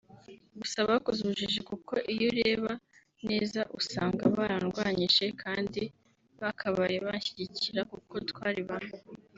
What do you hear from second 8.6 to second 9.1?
bamwe